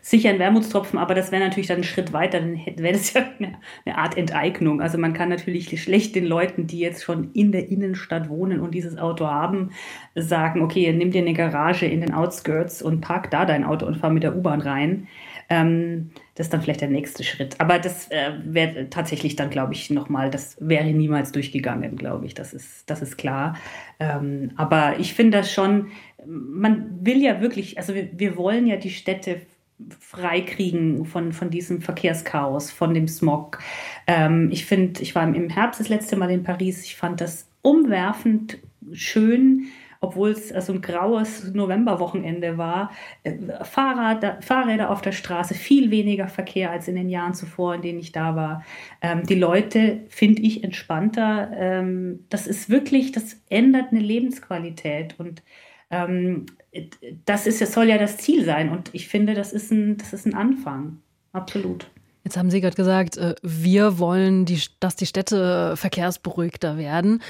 [0.00, 3.22] Sicher ein Wermutstropfen, aber das wäre natürlich dann ein Schritt weiter, dann wäre das ja
[3.38, 4.80] eine, Art Enteignung.
[4.80, 8.74] Also man kann natürlich schlecht den Leuten, die jetzt schon in der Innenstadt wohnen und
[8.74, 9.72] dieses Auto haben,
[10.14, 13.98] sagen, okay, nimm dir eine Garage in den Outskirts und park da dein Auto und
[13.98, 15.06] fahr mit der U-Bahn rein.
[15.50, 17.56] Ähm, das ist dann vielleicht der nächste Schritt.
[17.58, 22.34] Aber das äh, wäre tatsächlich dann, glaube ich, nochmal, das wäre niemals durchgegangen, glaube ich.
[22.34, 23.56] Das ist, das ist klar.
[23.98, 25.88] Ähm, aber ich finde das schon,
[26.26, 29.40] man will ja wirklich, also wir, wir wollen ja die Städte
[30.00, 33.58] freikriegen von, von diesem Verkehrschaos, von dem Smog.
[34.06, 37.48] Ähm, ich finde, ich war im Herbst das letzte Mal in Paris, ich fand das
[37.62, 38.58] umwerfend
[38.92, 39.66] schön,
[40.00, 42.90] obwohl es so ein graues Novemberwochenende war.
[43.22, 43.34] Äh,
[43.64, 47.98] Fahrrad, Fahrräder auf der Straße, viel weniger Verkehr als in den Jahren zuvor, in denen
[47.98, 48.64] ich da war.
[49.02, 51.50] Ähm, die Leute finde ich entspannter.
[51.54, 55.42] Ähm, das ist wirklich, das ändert eine Lebensqualität und
[55.90, 56.46] ähm,
[57.24, 58.68] das ist, soll ja das Ziel sein.
[58.70, 60.98] Und ich finde, das ist ein, das ist ein Anfang.
[61.32, 61.90] Absolut.
[62.24, 67.22] Jetzt haben Sie gerade gesagt, äh, wir wollen, die, dass die Städte verkehrsberuhigter werden.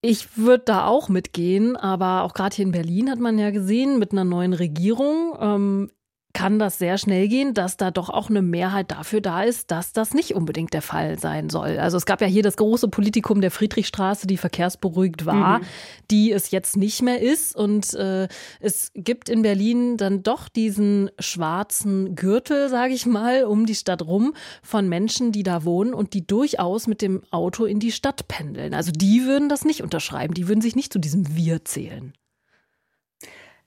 [0.00, 3.98] Ich würde da auch mitgehen, aber auch gerade hier in Berlin hat man ja gesehen,
[3.98, 5.90] mit einer neuen Regierung ähm,
[6.38, 9.92] kann das sehr schnell gehen, dass da doch auch eine Mehrheit dafür da ist, dass
[9.92, 11.80] das nicht unbedingt der Fall sein soll.
[11.80, 15.64] Also es gab ja hier das große Politikum der Friedrichstraße, die verkehrsberuhigt war, mhm.
[16.12, 17.56] die es jetzt nicht mehr ist.
[17.56, 18.28] Und äh,
[18.60, 24.02] es gibt in Berlin dann doch diesen schwarzen Gürtel, sage ich mal, um die Stadt
[24.02, 28.28] rum von Menschen, die da wohnen und die durchaus mit dem Auto in die Stadt
[28.28, 28.74] pendeln.
[28.74, 32.12] Also die würden das nicht unterschreiben, die würden sich nicht zu diesem Wir zählen.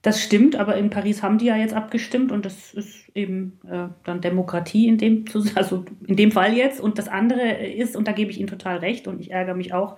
[0.02, 3.86] Das stimmt, aber in Paris haben die ja jetzt abgestimmt und das ist eben äh,
[4.02, 6.80] dann Demokratie in dem, also in dem Fall jetzt.
[6.80, 9.72] Und das andere ist, und da gebe ich Ihnen total recht, und ich ärgere mich
[9.72, 9.96] auch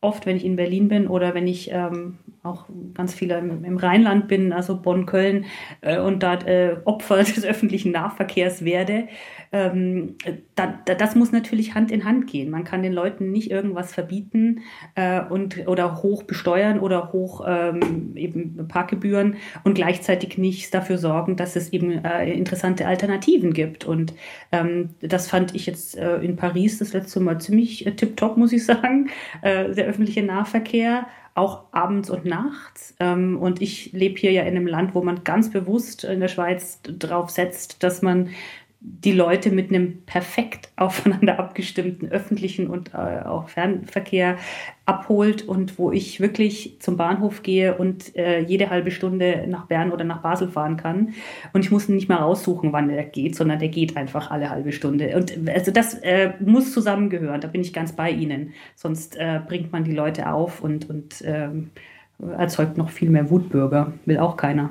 [0.00, 3.76] oft, wenn ich in Berlin bin oder wenn ich ähm, auch ganz viel im, im,
[3.76, 5.44] Rheinland bin, also Bonn, Köln,
[5.80, 9.08] äh, und da äh, Opfer des öffentlichen Nahverkehrs werde,
[9.50, 10.16] ähm,
[10.54, 12.50] da, da, das muss natürlich Hand in Hand gehen.
[12.50, 14.60] Man kann den Leuten nicht irgendwas verbieten
[14.94, 21.36] äh, und oder hoch besteuern oder hoch ähm, eben Parkgebühren und gleichzeitig nicht dafür sorgen,
[21.36, 23.84] dass es eben äh, interessante Alternativen gibt.
[23.84, 24.14] Und
[24.52, 28.52] ähm, das fand ich jetzt äh, in Paris das letzte Mal ziemlich äh, tipptopp, muss
[28.52, 29.08] ich sagen.
[29.42, 32.94] Äh, der öffentliche Nahverkehr auch abends und nachts.
[33.00, 36.28] Ähm, und ich lebe hier ja in einem Land, wo man ganz bewusst in der
[36.28, 38.30] Schweiz drauf setzt, dass man
[38.80, 44.36] die Leute mit einem perfekt aufeinander abgestimmten öffentlichen und äh, auch Fernverkehr
[44.86, 49.90] abholt und wo ich wirklich zum Bahnhof gehe und äh, jede halbe Stunde nach Bern
[49.90, 51.14] oder nach Basel fahren kann.
[51.52, 54.70] Und ich muss nicht mal raussuchen, wann der geht, sondern der geht einfach alle halbe
[54.70, 55.16] Stunde.
[55.16, 58.54] Und also das äh, muss zusammengehören, da bin ich ganz bei Ihnen.
[58.76, 61.70] Sonst äh, bringt man die Leute auf und, und ähm,
[62.20, 64.70] erzeugt noch viel mehr Wutbürger, will auch keiner.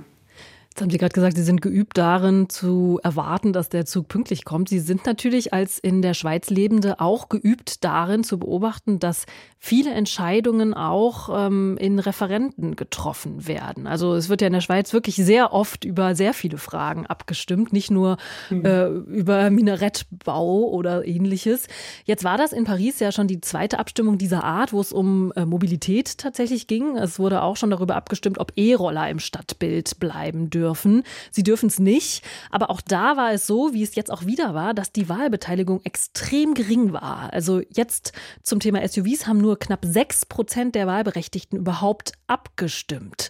[0.77, 4.45] Jetzt haben Sie gerade gesagt, Sie sind geübt darin zu erwarten, dass der Zug pünktlich
[4.45, 4.69] kommt.
[4.69, 9.25] Sie sind natürlich als in der Schweiz Lebende auch geübt darin zu beobachten, dass
[9.57, 13.87] viele Entscheidungen auch ähm, in Referenten getroffen werden.
[13.87, 17.73] Also es wird ja in der Schweiz wirklich sehr oft über sehr viele Fragen abgestimmt,
[17.73, 18.17] nicht nur
[18.51, 18.63] mhm.
[18.63, 21.65] äh, über Minarettbau oder ähnliches.
[22.05, 25.33] Jetzt war das in Paris ja schon die zweite Abstimmung dieser Art, wo es um
[25.35, 26.97] äh, Mobilität tatsächlich ging.
[26.97, 31.03] Es wurde auch schon darüber abgestimmt, ob E-Roller im Stadtbild bleiben dürfen dürfen.
[31.31, 32.23] Sie dürfen es nicht.
[32.51, 35.81] Aber auch da war es so, wie es jetzt auch wieder war, dass die Wahlbeteiligung
[35.83, 37.31] extrem gering war.
[37.33, 38.11] Also jetzt
[38.43, 43.29] zum Thema SUVs haben nur knapp sechs Prozent der Wahlberechtigten überhaupt abgestimmt.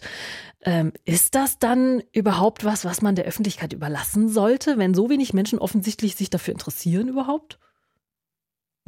[0.62, 5.32] Ähm, ist das dann überhaupt was, was man der Öffentlichkeit überlassen sollte, wenn so wenig
[5.32, 7.58] Menschen offensichtlich sich dafür interessieren überhaupt?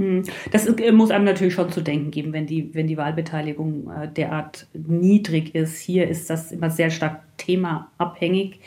[0.01, 0.23] Hm.
[0.51, 4.09] Das äh, muss einem natürlich schon zu denken geben, wenn die, wenn die Wahlbeteiligung äh,
[4.09, 5.79] derart niedrig ist.
[5.79, 8.61] Hier ist das immer sehr stark themaabhängig.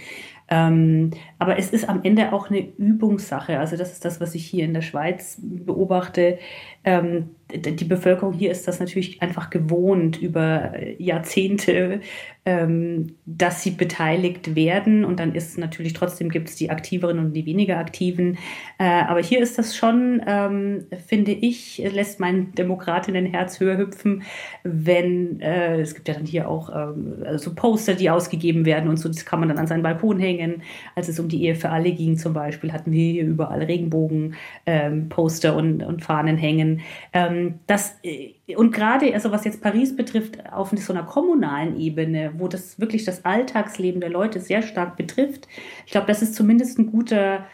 [0.49, 3.59] Ähm, aber es ist am Ende auch eine Übungssache.
[3.59, 6.37] Also das ist das, was ich hier in der Schweiz beobachte.
[6.83, 12.01] Ähm, die Bevölkerung hier ist das natürlich einfach gewohnt über Jahrzehnte,
[12.45, 15.05] ähm, dass sie beteiligt werden.
[15.05, 18.37] Und dann ist natürlich trotzdem gibt es die aktiveren und die weniger aktiven.
[18.79, 24.23] Äh, aber hier ist das schon, ähm, finde ich, lässt mein Demokratinnenherz höher hüpfen,
[24.63, 28.97] wenn äh, es gibt ja dann hier auch ähm, so Poster, die ausgegeben werden und
[28.97, 30.63] so, das kann man dann an seinen Balkon hängen.
[30.95, 35.49] Als es um die Ehe für alle ging zum Beispiel, hatten wir hier überall Regenbogen-Poster
[35.49, 36.81] ähm, und, und Fahnen hängen.
[37.13, 37.32] Ähm,
[37.67, 42.47] das, äh, und gerade, also was jetzt Paris betrifft, auf so einer kommunalen Ebene, wo
[42.47, 45.47] das wirklich das Alltagsleben der Leute sehr stark betrifft,
[45.85, 47.45] ich glaube, das ist zumindest ein guter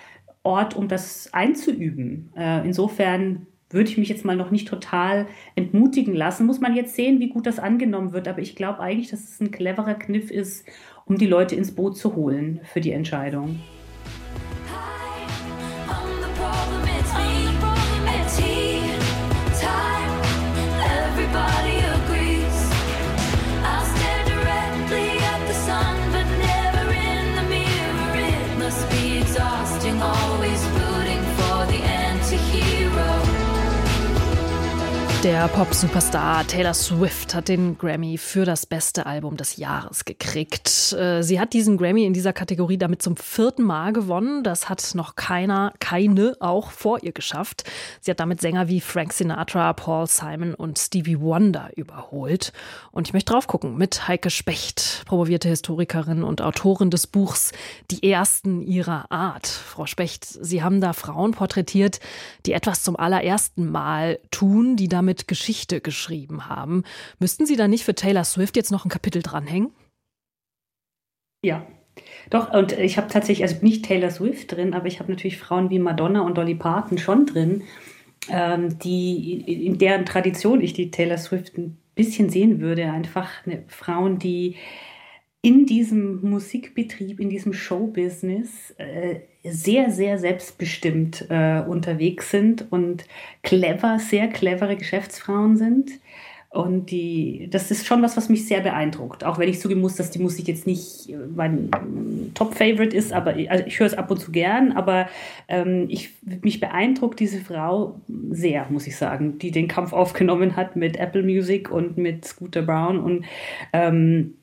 [0.43, 2.31] Ort, um das einzuüben.
[2.35, 6.45] Äh, insofern würde ich mich jetzt mal noch nicht total entmutigen lassen.
[6.45, 8.27] Muss man jetzt sehen, wie gut das angenommen wird.
[8.27, 10.65] Aber ich glaube eigentlich, dass es ein cleverer Kniff ist,
[11.05, 13.59] um die Leute ins Boot zu holen für die Entscheidung.
[35.23, 40.93] Der Pop-Superstar Taylor Swift hat den Grammy für das beste Album des Jahres gekriegt.
[40.93, 44.45] Äh, sie hat diesen Grammy in dieser Kategorie damit zum vierten Mal gewonnen.
[44.45, 47.69] Das hat noch keiner, keine auch vor ihr geschafft.
[47.99, 52.53] Sie hat damit Sänger wie Frank Sinatra, Paul Simon und Stevie Wonder überholt.
[52.93, 57.51] Und ich möchte drauf gucken mit Heike Specht, promovierte Historikerin und Autorin des Buchs
[57.91, 59.47] Die Ersten ihrer Art.
[59.47, 61.99] Frau Specht, Sie haben da Frauen porträtiert,
[62.45, 66.83] die etwas zum allerersten Mal tun, die damit damit Geschichte geschrieben haben.
[67.19, 69.71] Müssten Sie da nicht für Taylor Swift jetzt noch ein Kapitel dranhängen?
[71.43, 71.65] Ja,
[72.29, 75.69] doch, und ich habe tatsächlich, also nicht Taylor Swift drin, aber ich habe natürlich Frauen
[75.69, 77.63] wie Madonna und Dolly Parton schon drin,
[78.29, 82.91] ähm, die in deren Tradition ich die Taylor Swift ein bisschen sehen würde.
[82.91, 84.57] Einfach eine, Frauen, die
[85.41, 93.05] in diesem Musikbetrieb, in diesem Showbusiness äh, sehr, sehr selbstbestimmt äh, unterwegs sind und
[93.43, 95.91] clever, sehr clevere Geschäftsfrauen sind.
[96.51, 99.23] Und die, das ist schon was, was mich sehr beeindruckt.
[99.23, 101.69] Auch wenn ich zugeben muss, dass die Musik jetzt nicht mein
[102.33, 104.71] Top-Favorite ist, aber also ich höre es ab und zu gern.
[104.71, 105.07] Aber
[105.47, 106.09] ähm, ich,
[106.41, 111.21] mich beeindruckt diese Frau sehr, muss ich sagen, die den Kampf aufgenommen hat mit Apple
[111.21, 112.99] Music und mit Scooter Brown.
[112.99, 113.25] Und
[113.71, 114.33] ähm,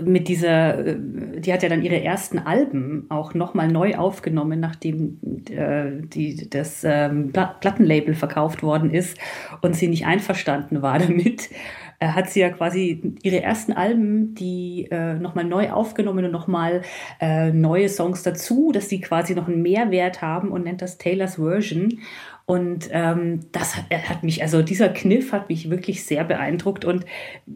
[0.00, 5.18] mit dieser, die hat ja dann ihre ersten Alben auch nochmal neu aufgenommen, nachdem
[5.50, 9.18] äh, die, das ähm, Plattenlabel verkauft worden ist
[9.60, 11.50] und sie nicht einverstanden war damit,
[11.98, 16.82] äh, hat sie ja quasi ihre ersten Alben, die äh, nochmal neu aufgenommen und nochmal
[17.20, 21.36] äh, neue Songs dazu, dass sie quasi noch einen Mehrwert haben und nennt das Taylor's
[21.36, 22.00] Version.
[22.44, 27.04] Und ähm, das hat, hat, mich, also dieser Kniff hat mich wirklich sehr beeindruckt und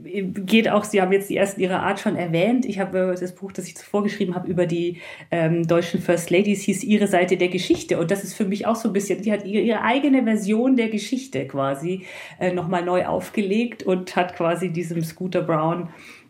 [0.05, 2.65] äh, geht auch, Sie haben jetzt die ersten ihrer Art schon erwähnt.
[2.65, 4.99] Ich habe das Buch, das ich zuvor geschrieben habe über die
[5.31, 7.99] ähm, deutschen First Ladies, hieß Ihre Seite der Geschichte.
[7.99, 10.77] Und das ist für mich auch so ein bisschen, die hat ihre, ihre eigene Version
[10.77, 12.07] der Geschichte quasi
[12.39, 15.89] äh, nochmal neu aufgelegt und hat quasi diesem Scooter Brown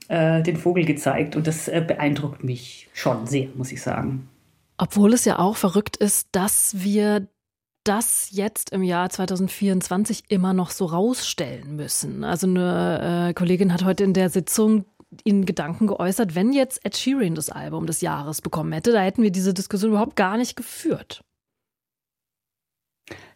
[0.09, 1.37] äh, den Vogel gezeigt.
[1.37, 4.29] Und das äh, beeindruckt mich schon sehr, muss ich sagen.
[4.79, 7.29] Obwohl es ja auch verrückt ist, dass wir
[7.87, 12.25] das jetzt im Jahr 2024 immer noch so rausstellen müssen.
[12.25, 14.85] Also eine äh, Kollegin hat heute in der Sitzung
[15.25, 19.23] in Gedanken geäußert, wenn jetzt Ed Sheeran das Album des Jahres bekommen hätte, da hätten
[19.23, 21.23] wir diese Diskussion überhaupt gar nicht geführt.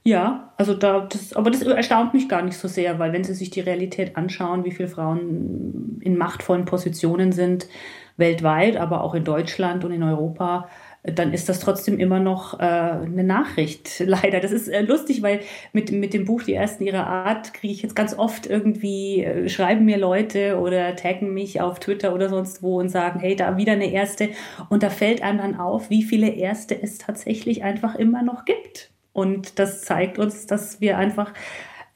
[0.02, 3.34] Ja, also da, das, aber das erstaunt mich gar nicht so sehr, weil wenn Sie
[3.34, 7.68] sich die Realität anschauen, wie viele Frauen in machtvollen Positionen sind,
[8.16, 10.68] weltweit, aber auch in Deutschland und in Europa,
[11.02, 14.00] dann ist das trotzdem immer noch äh, eine Nachricht.
[14.04, 14.40] Leider.
[14.40, 15.40] Das ist äh, lustig, weil
[15.72, 19.48] mit, mit dem Buch Die Ersten ihrer Art kriege ich jetzt ganz oft irgendwie, äh,
[19.48, 23.56] schreiben mir Leute oder taggen mich auf Twitter oder sonst wo und sagen, hey, da
[23.56, 24.30] wieder eine Erste.
[24.68, 28.90] Und da fällt einem dann auf, wie viele Erste es tatsächlich einfach immer noch gibt.
[29.12, 31.32] Und das zeigt uns, dass wir einfach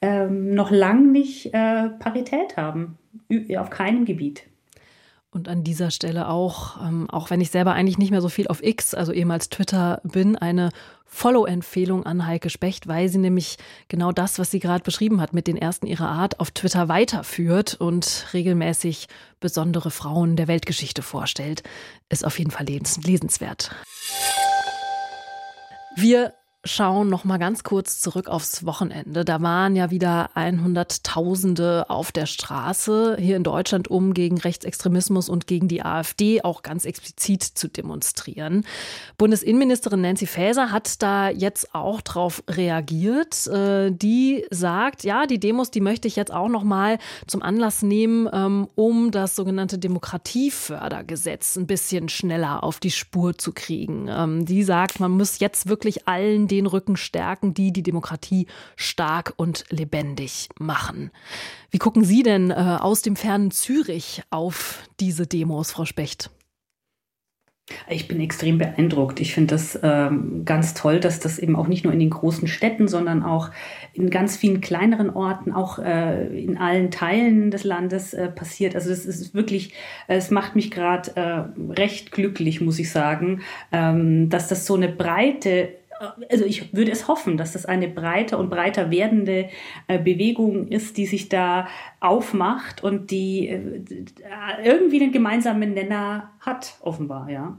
[0.01, 2.97] ähm, noch lang nicht äh, Parität haben.
[3.57, 4.43] Auf keinem Gebiet.
[5.35, 8.47] Und an dieser Stelle auch, ähm, auch wenn ich selber eigentlich nicht mehr so viel
[8.47, 10.69] auf X, also ehemals Twitter bin, eine
[11.07, 13.57] Follow-Empfehlung an Heike Specht, weil sie nämlich
[13.89, 17.75] genau das, was sie gerade beschrieben hat, mit den ersten ihrer Art auf Twitter weiterführt
[17.75, 19.09] und regelmäßig
[19.41, 21.63] besondere Frauen der Weltgeschichte vorstellt.
[22.07, 23.75] Ist auf jeden Fall lesenswert.
[25.97, 26.31] Wir
[26.65, 29.23] schauen noch mal ganz kurz zurück aufs Wochenende.
[29.23, 35.47] Da waren ja wieder 100.000 auf der Straße hier in Deutschland, um gegen Rechtsextremismus und
[35.47, 38.65] gegen die AfD auch ganz explizit zu demonstrieren.
[39.17, 43.47] Bundesinnenministerin Nancy Faeser hat da jetzt auch drauf reagiert.
[43.47, 46.97] Äh, die sagt, ja, die Demos, die möchte ich jetzt auch noch mal
[47.27, 53.51] zum Anlass nehmen, ähm, um das sogenannte Demokratiefördergesetz ein bisschen schneller auf die Spur zu
[53.51, 54.07] kriegen.
[54.09, 59.33] Ähm, die sagt, man muss jetzt wirklich allen den Rücken stärken, die die Demokratie stark
[59.37, 61.11] und lebendig machen.
[61.71, 66.29] Wie gucken Sie denn äh, aus dem fernen Zürich auf diese Demos, Frau Specht?
[67.89, 69.19] Ich bin extrem beeindruckt.
[69.19, 72.47] Ich finde das ähm, ganz toll, dass das eben auch nicht nur in den großen
[72.47, 73.49] Städten, sondern auch
[73.93, 78.75] in ganz vielen kleineren Orten, auch äh, in allen Teilen des Landes äh, passiert.
[78.75, 79.73] Also das ist wirklich,
[80.07, 83.41] es macht mich gerade äh, recht glücklich, muss ich sagen,
[83.71, 85.69] ähm, dass das so eine breite
[86.29, 89.49] also ich würde es hoffen, dass das eine breiter und breiter werdende
[89.87, 91.67] äh, Bewegung ist, die sich da
[91.99, 93.81] aufmacht und die äh,
[94.63, 97.57] irgendwie einen gemeinsamen Nenner hat, offenbar, ja.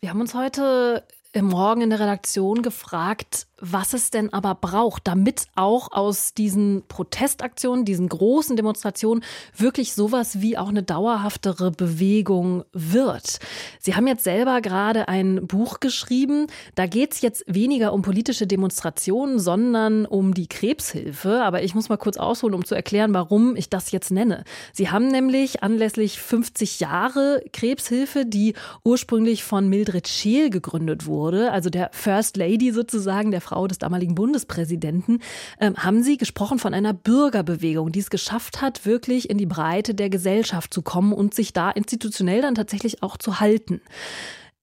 [0.00, 1.04] Wir haben uns heute
[1.38, 7.84] Morgen in der Redaktion gefragt, was es denn aber braucht, damit auch aus diesen Protestaktionen,
[7.84, 9.22] diesen großen Demonstrationen
[9.56, 13.38] wirklich sowas wie auch eine dauerhaftere Bewegung wird.
[13.78, 16.48] Sie haben jetzt selber gerade ein Buch geschrieben.
[16.74, 21.42] Da geht es jetzt weniger um politische Demonstrationen, sondern um die Krebshilfe.
[21.44, 24.42] Aber ich muss mal kurz ausholen, um zu erklären, warum ich das jetzt nenne.
[24.72, 31.70] Sie haben nämlich anlässlich 50 Jahre Krebshilfe, die ursprünglich von Mildred Scheel gegründet wurde, also
[31.70, 35.20] der First Lady sozusagen, der Frau des damaligen Bundespräsidenten,
[35.58, 39.94] äh, haben Sie gesprochen von einer Bürgerbewegung, die es geschafft hat, wirklich in die Breite
[39.94, 43.80] der Gesellschaft zu kommen und sich da institutionell dann tatsächlich auch zu halten.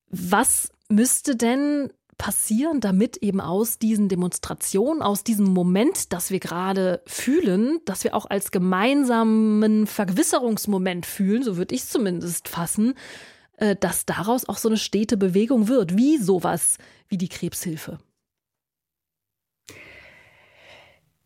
[0.10, 7.02] Was müsste denn passieren, damit eben aus diesen Demonstrationen, aus diesem Moment, das wir gerade
[7.06, 12.96] fühlen, dass wir auch als gemeinsamen Vergewisserungsmoment fühlen, so würde ich es zumindest fassen,
[13.80, 16.78] dass daraus auch so eine stete Bewegung wird, wie sowas
[17.10, 17.98] wie die Krebshilfe.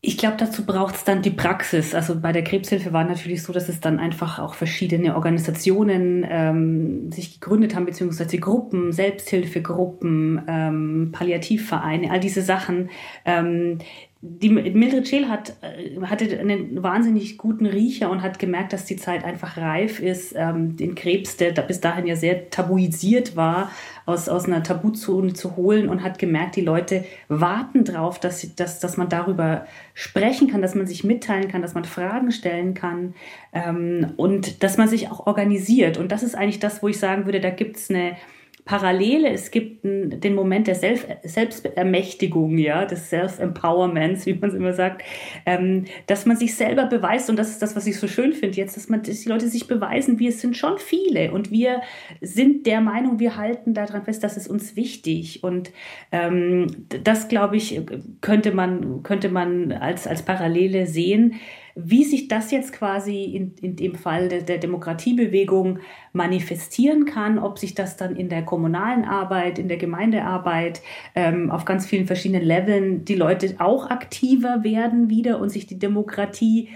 [0.04, 1.94] Ich glaube, dazu braucht es dann die Praxis.
[1.94, 7.12] Also bei der Krebshilfe war natürlich so, dass es dann einfach auch verschiedene Organisationen ähm,
[7.12, 12.90] sich gegründet haben, beziehungsweise Gruppen, Selbsthilfegruppen, ähm, Palliativvereine, all diese Sachen.
[13.26, 13.78] Ähm,
[14.24, 18.96] die Mildred Scheel hat, äh, hatte einen wahnsinnig guten Riecher und hat gemerkt, dass die
[18.96, 23.72] Zeit einfach reif ist, ähm, den Krebs, der bis dahin ja sehr tabuisiert war,
[24.06, 28.80] aus, aus einer Tabuzone zu holen und hat gemerkt, die Leute warten drauf, dass, dass,
[28.80, 33.16] dass man darüber sprechen kann, dass man sich mitteilen kann, dass man Fragen stellen kann
[33.54, 35.98] ähm, und dass man sich auch organisiert.
[35.98, 38.18] Und das ist eigentlich das, wo ich sagen würde, da gibt es eine
[38.66, 44.74] Parallele, es gibt den Moment der Self Selbstermächtigung, ja, des Self-Empowerments, wie man es immer
[44.74, 45.04] sagt,
[45.46, 48.58] ähm, dass man sich selber beweist, und das ist das, was ich so schön finde
[48.58, 51.82] jetzt, dass, man, dass die Leute sich beweisen, wir sind schon viele und wir
[52.22, 55.44] sind der Meinung, wir halten daran fest, das ist uns wichtig.
[55.44, 55.72] Und
[56.12, 56.68] ähm,
[57.04, 57.82] das, glaube ich,
[58.22, 61.36] könnte man, könnte man als, als Parallele sehen.
[61.76, 65.80] Wie sich das jetzt quasi in, in dem Fall der, der Demokratiebewegung
[66.14, 70.82] manifestieren kann, ob sich das dann in der kommunalen Arbeit, in der Gemeindearbeit,
[71.16, 75.80] ähm, auf ganz vielen verschiedenen Leveln die Leute auch aktiver werden wieder und sich die
[75.80, 76.70] Demokratie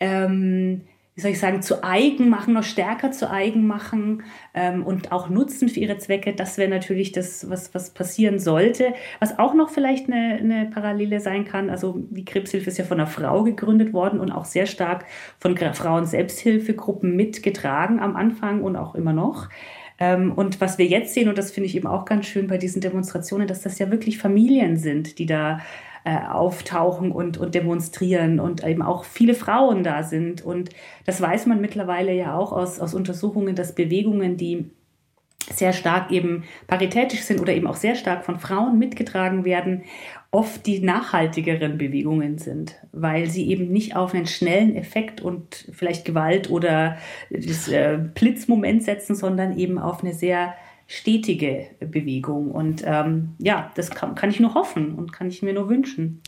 [0.00, 0.82] ähm,
[1.20, 4.22] wie soll ich sagen, zu eigen machen, noch stärker zu eigen machen
[4.54, 6.32] ähm, und auch nutzen für ihre Zwecke.
[6.32, 8.94] Das wäre natürlich das, was, was passieren sollte.
[9.18, 12.98] Was auch noch vielleicht eine, eine Parallele sein kann, also die Krebshilfe ist ja von
[12.98, 15.04] einer Frau gegründet worden und auch sehr stark
[15.38, 19.50] von Frauen Selbsthilfegruppen mitgetragen am Anfang und auch immer noch.
[19.98, 22.56] Ähm, und was wir jetzt sehen, und das finde ich eben auch ganz schön bei
[22.56, 25.60] diesen Demonstrationen, dass das ja wirklich Familien sind, die da
[26.10, 30.42] äh, auftauchen und, und demonstrieren und eben auch viele Frauen da sind.
[30.42, 30.70] Und
[31.06, 34.70] das weiß man mittlerweile ja auch aus, aus Untersuchungen, dass Bewegungen, die
[35.54, 39.84] sehr stark eben paritätisch sind oder eben auch sehr stark von Frauen mitgetragen werden,
[40.32, 46.04] oft die nachhaltigeren Bewegungen sind, weil sie eben nicht auf einen schnellen Effekt und vielleicht
[46.04, 46.96] Gewalt oder
[47.30, 50.54] das äh, Blitzmoment setzen, sondern eben auf eine sehr
[50.90, 52.50] stetige Bewegung.
[52.50, 56.20] Und ähm, ja, das kann, kann ich nur hoffen und kann ich mir nur wünschen.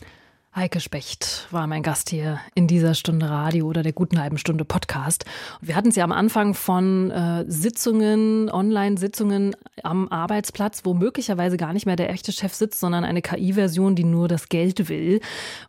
[0.55, 4.65] Heike Specht war mein Gast hier in dieser Stunde Radio oder der guten halben Stunde
[4.65, 5.25] Podcast.
[5.61, 11.73] wir hatten es ja am Anfang von äh, Sitzungen, Online-Sitzungen am Arbeitsplatz, wo möglicherweise gar
[11.73, 15.21] nicht mehr der echte Chef sitzt, sondern eine KI-Version, die nur das Geld will.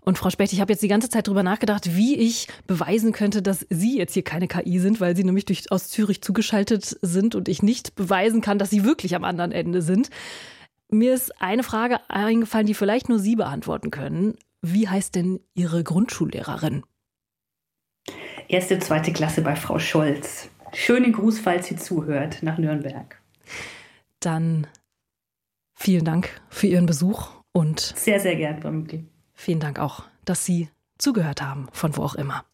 [0.02, 3.40] Und Frau Specht, ich habe jetzt die ganze Zeit darüber nachgedacht, wie ich beweisen könnte,
[3.40, 7.34] dass Sie jetzt hier keine KI sind, weil Sie nämlich durch, aus Zürich zugeschaltet sind
[7.34, 10.10] und ich nicht beweisen kann, dass Sie wirklich am anderen Ende sind.
[10.90, 14.36] Mir ist eine Frage eingefallen, die vielleicht nur Sie beantworten können.
[14.66, 16.84] Wie heißt denn Ihre Grundschullehrerin?
[18.48, 20.48] Erste, zweite Klasse bei Frau Scholz.
[20.72, 23.20] Schönen Gruß, falls sie zuhört, nach Nürnberg.
[24.20, 24.66] Dann
[25.74, 28.72] vielen Dank für Ihren Besuch und sehr, sehr gern, Frau
[29.34, 32.46] Vielen Dank auch, dass Sie zugehört haben, von wo auch immer.